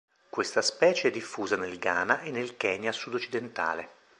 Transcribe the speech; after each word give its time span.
Questa 0.31 0.63
specie 0.63 1.09
è 1.09 1.11
diffusa 1.11 1.55
nel 1.57 1.77
Ghana 1.77 2.21
e 2.21 2.31
nel 2.31 2.57
Kenya 2.57 2.91
sud-occidentale. 2.91 3.89